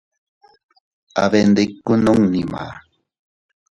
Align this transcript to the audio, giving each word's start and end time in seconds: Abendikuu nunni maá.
Abendikuu 1.23 1.95
nunni 2.03 2.41
maá. 2.51 2.73